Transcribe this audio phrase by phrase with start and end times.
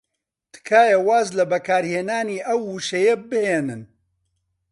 [0.53, 3.81] تکایە واز لە بەکارهێنانی ئەو وشەیە بهێنن.